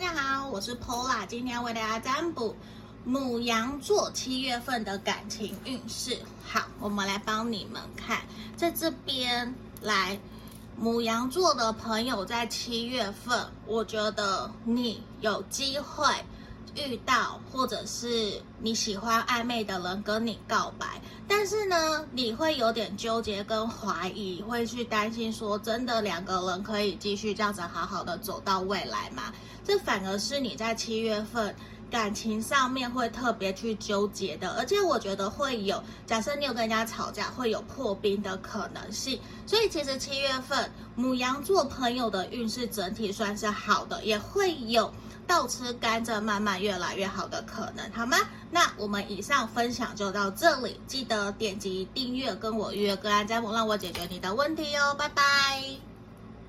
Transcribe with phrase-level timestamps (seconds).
[0.00, 2.56] 大家好，我是 Pola，今天为大家占卜
[3.04, 6.16] 母羊座七月份的感情运势。
[6.42, 8.22] 好，我们来帮你们看，
[8.56, 10.18] 在这边来，
[10.74, 16.06] 母羊座的朋友在七月份，我觉得你有机会。
[16.76, 29.32] 遇到或者是你喜欢暧昧的人跟你告白，但是呢，你会有点纠结跟怀疑，会去担心说，真的两个人可以继续这样子好好的走到未来吗？
[29.64, 31.54] 这反而是你在七月份
[31.90, 39.20] 感情上面会特别去纠结的，而且我觉得会有，假设你有跟人家吵架，会有破冰的可能性。
[39.46, 44.92] 所以其实七月份母羊座朋友的运势整体算是好的，也会有。
[45.30, 48.16] 倒吃甘蔗，慢慢越来越好的可能，好吗？
[48.50, 55.89] 那我们以上分享就到这里，记得点击订阅，跟我预约个案占卜，让我解决你的问题哦，拜拜。